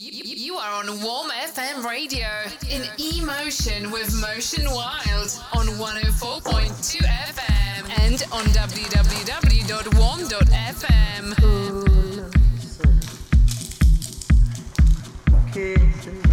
[0.00, 2.28] You, you are on Warm FM radio
[2.70, 2.84] in
[3.16, 8.94] emotion with Motion Wild on 104.2 FM and on www.warm.fm.
[15.48, 16.27] Okay.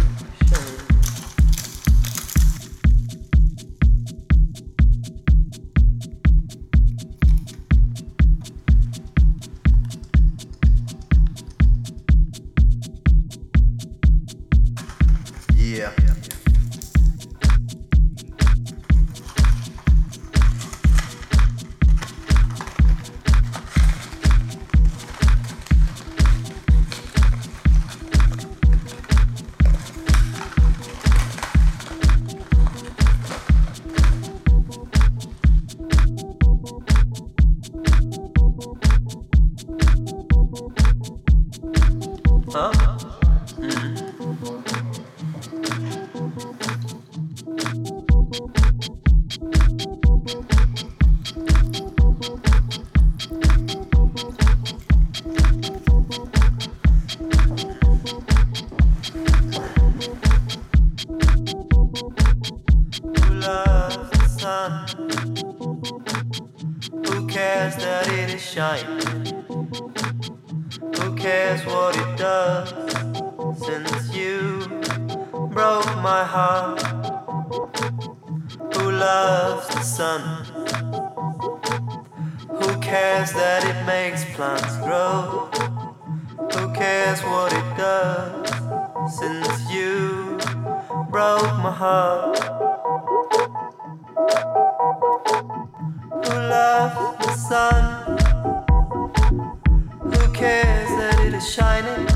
[101.56, 102.06] shining.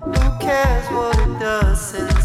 [0.00, 2.17] Who cares what it does?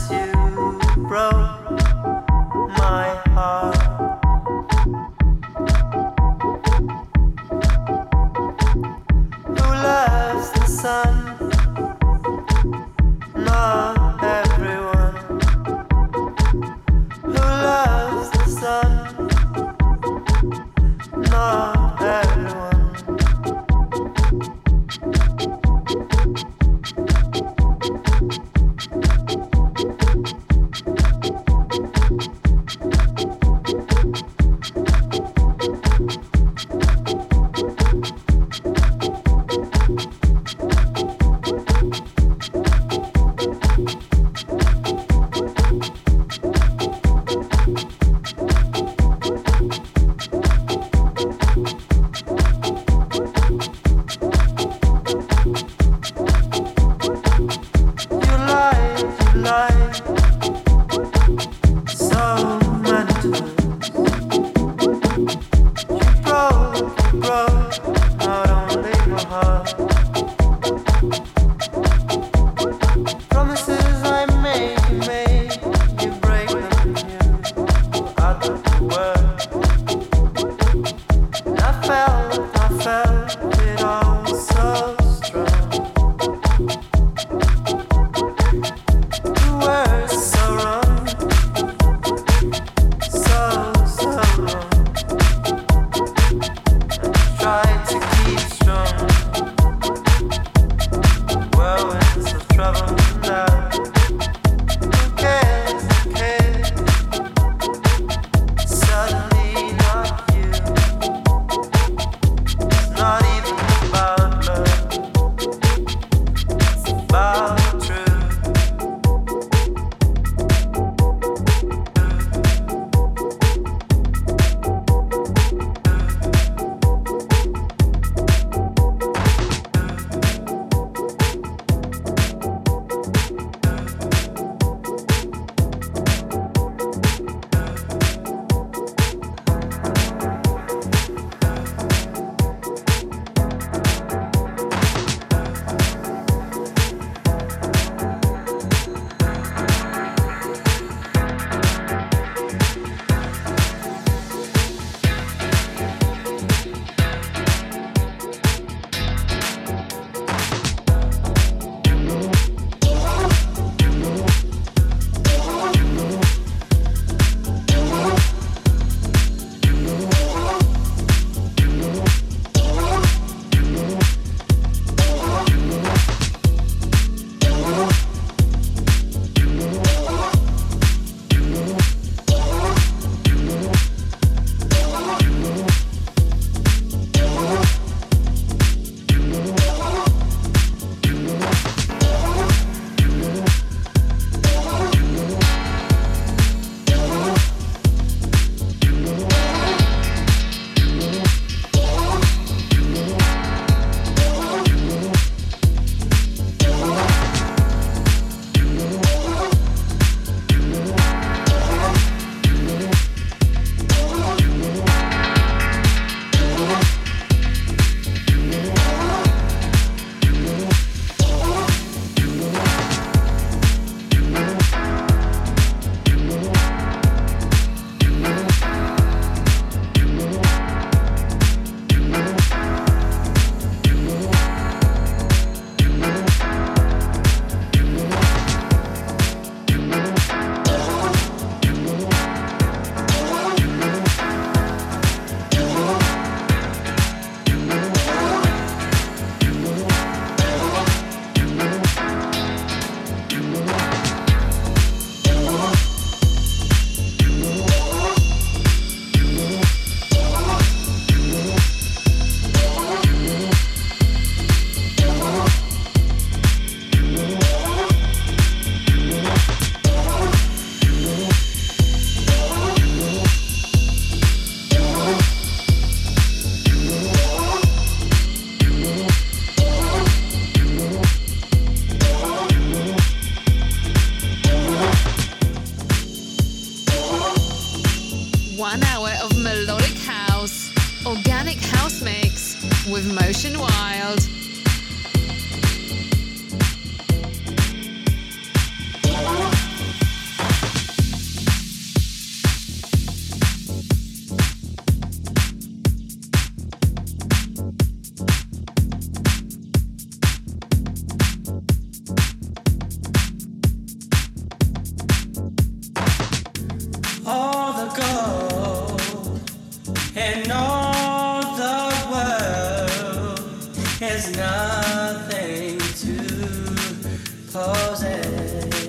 [328.23, 328.82] See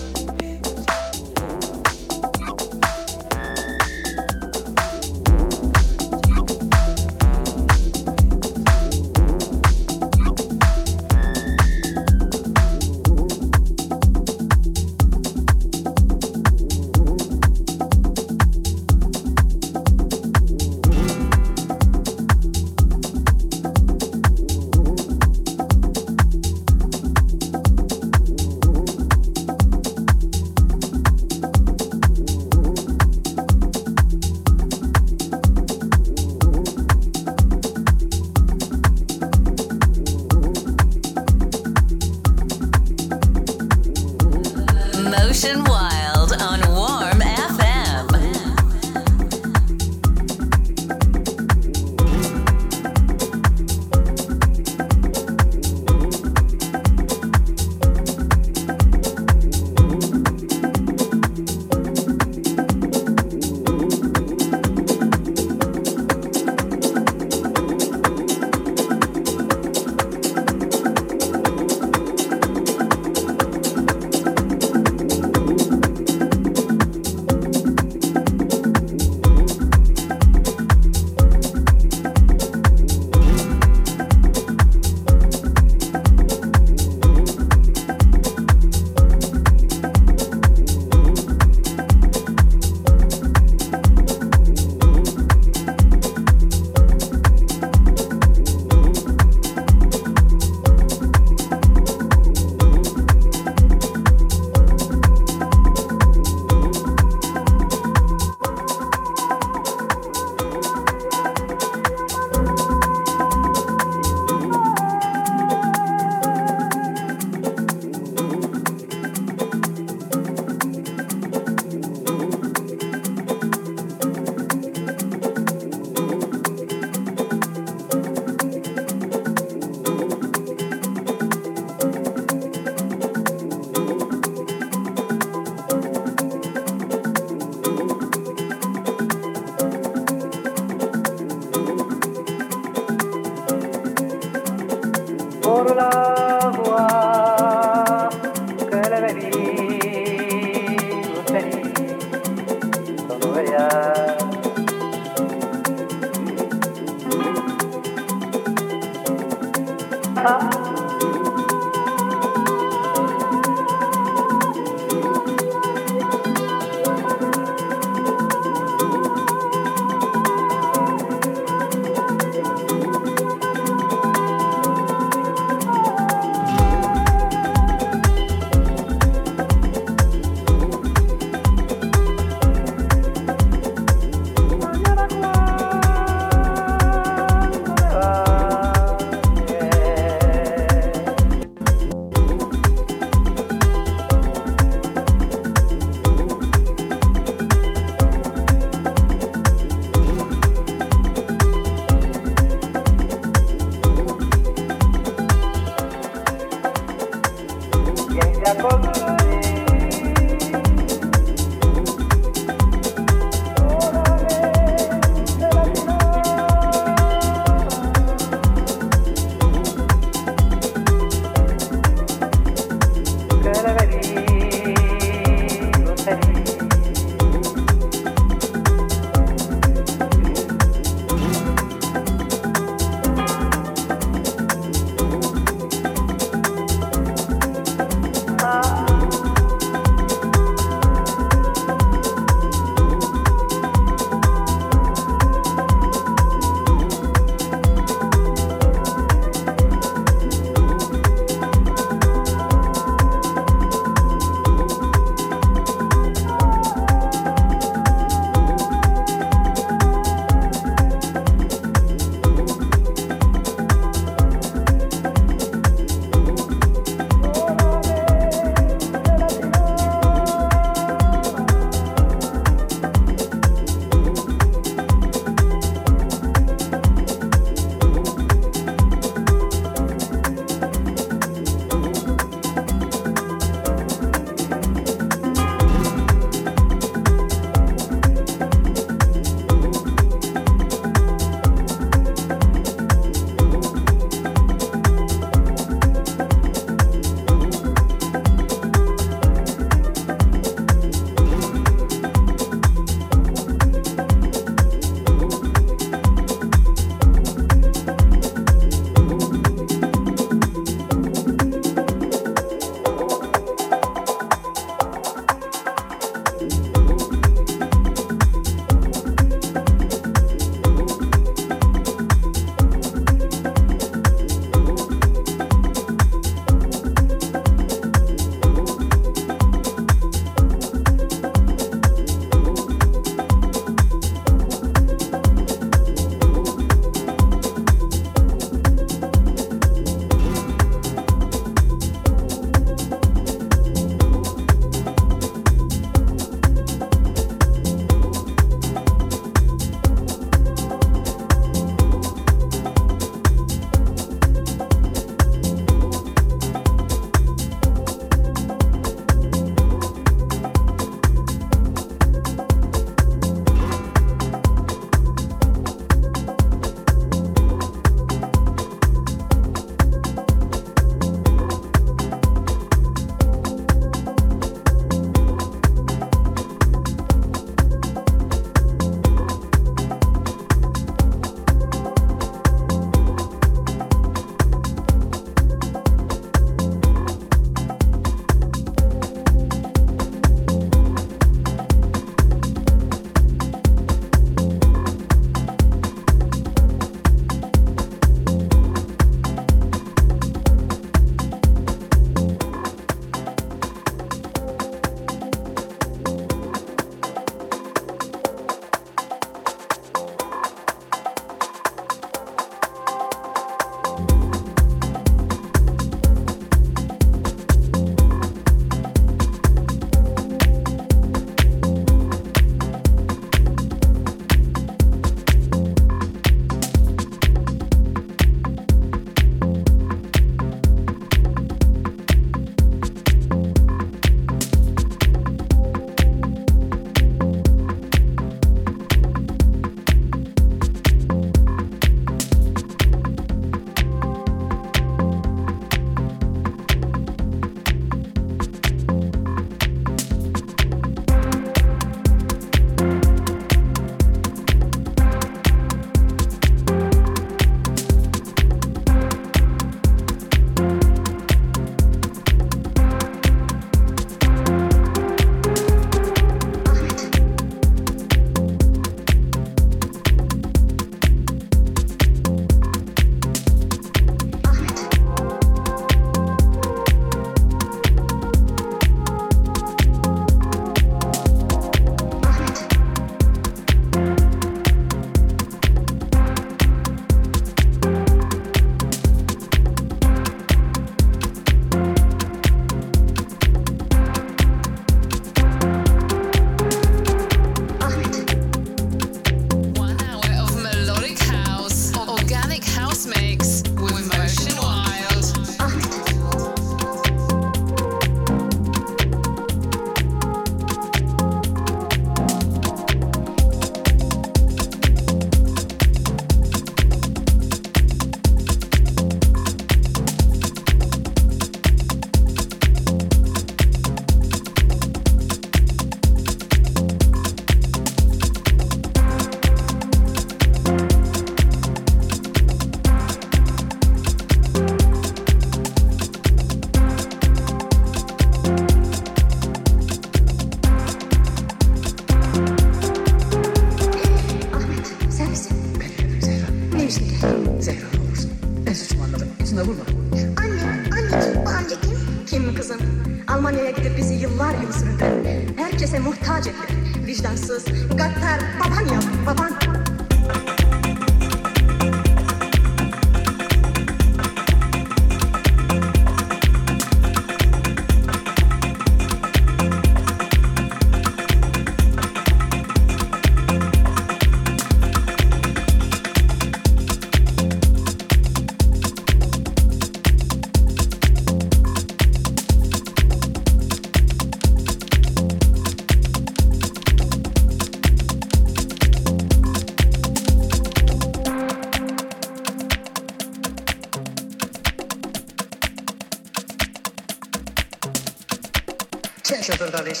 [599.32, 600.00] Otur kardeş.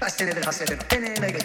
[0.00, 0.78] Kaç senedir hasretim.
[0.90, 1.42] Deneyime geç.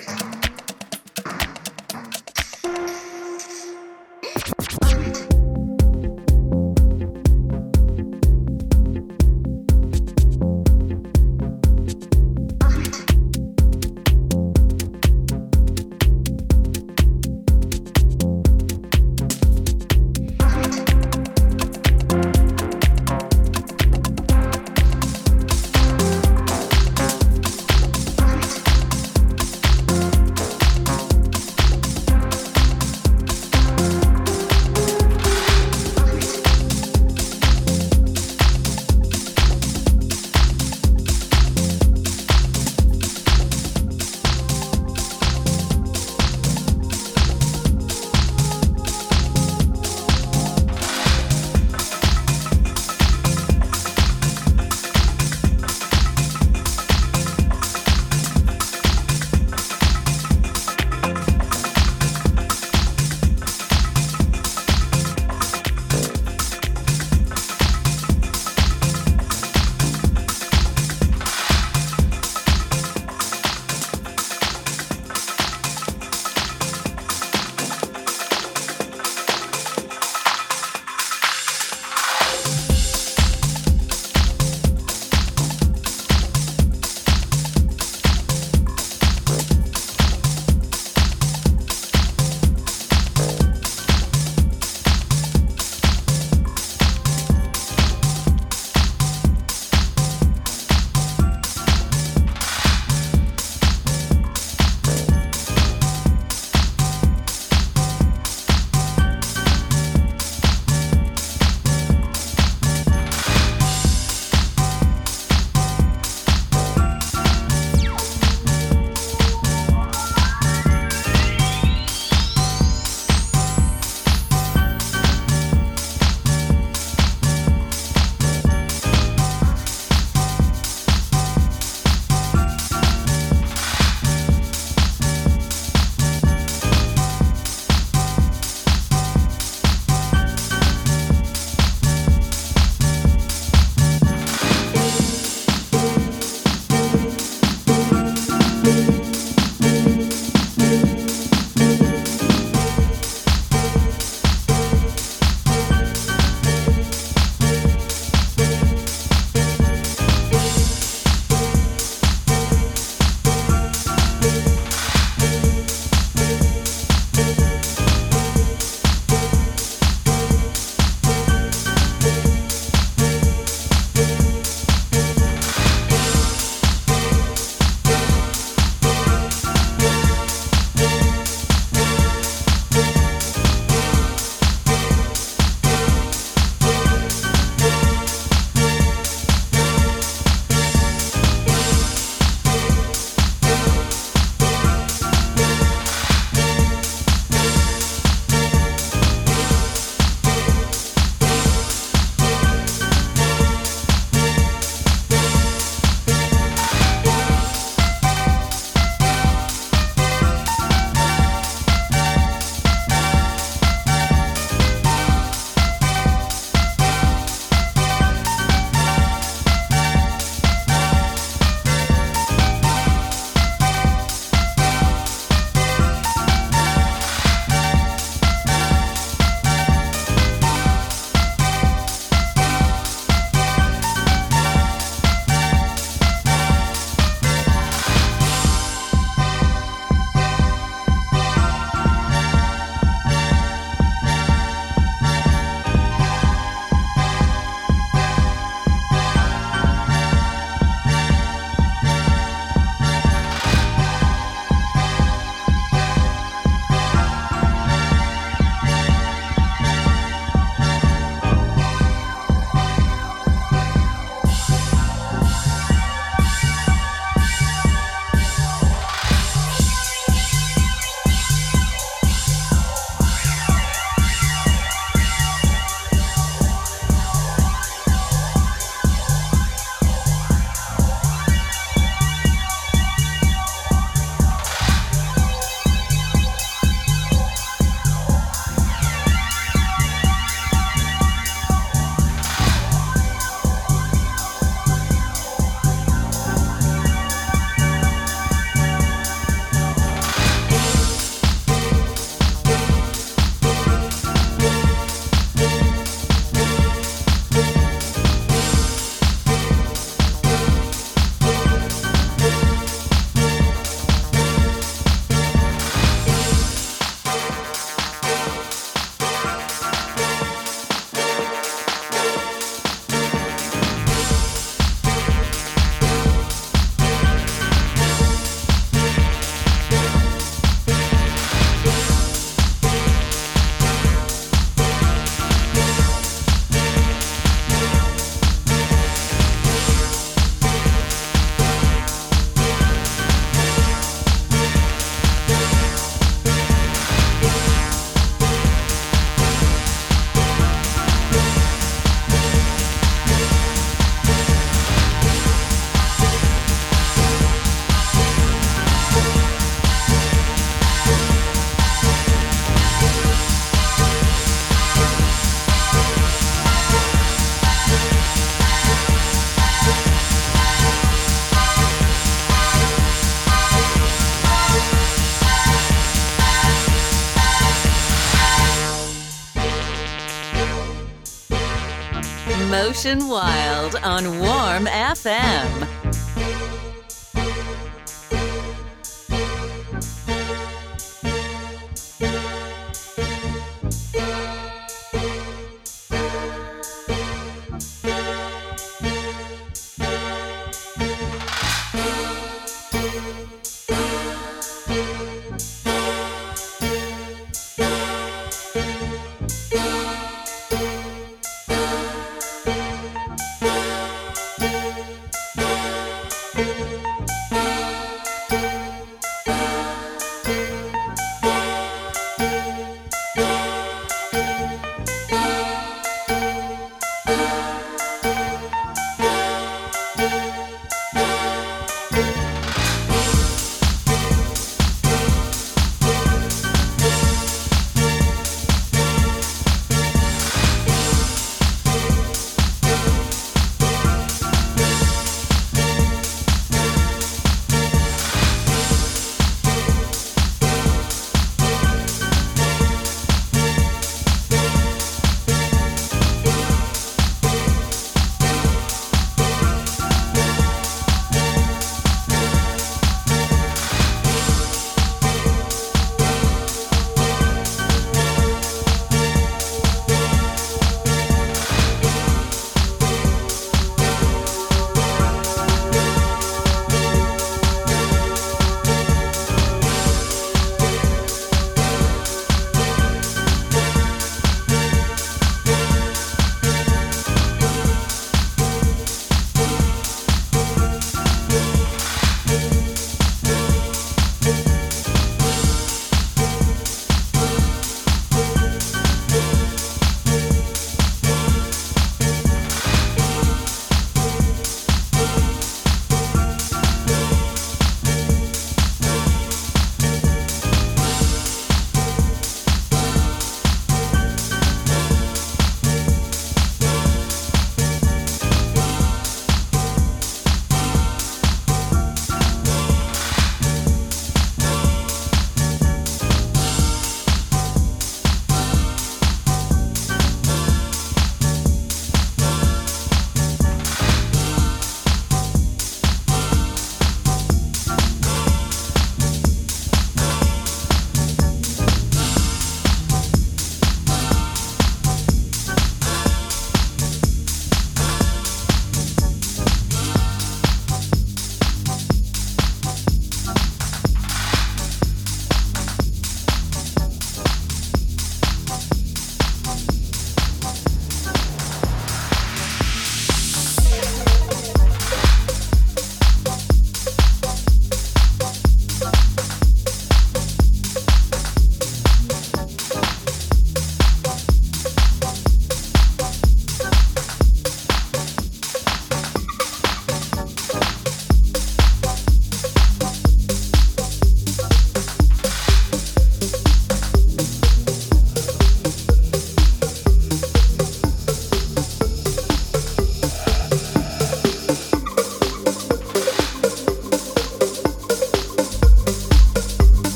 [382.76, 385.75] Motion Wild on Warm FM.